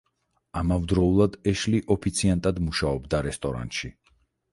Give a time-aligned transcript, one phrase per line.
[0.59, 3.93] ამავდროულად ეშლი ოფიციანტად მუშაობდა რესტორანში.